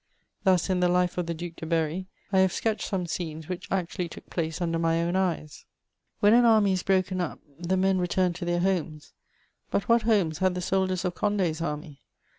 [0.43, 3.47] Thus, in the '< Life of the Due de Berry," I have sketched some scenes
[3.47, 5.59] which actually todc place under my own eyes:—
[6.19, 9.13] ^' When an army is broken up, the men return to their homes;
[9.69, 11.99] but what homes had the soldiers of Condi's army?